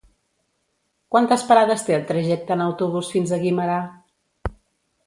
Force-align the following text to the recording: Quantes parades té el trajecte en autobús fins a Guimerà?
Quantes 1.15 1.43
parades 1.51 1.85
té 1.89 1.97
el 1.99 2.09
trajecte 2.13 2.57
en 2.59 2.65
autobús 2.71 3.13
fins 3.17 3.37
a 3.37 3.41
Guimerà? 3.47 3.79